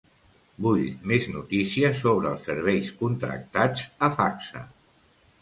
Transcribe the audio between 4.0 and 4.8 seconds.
a Facsa.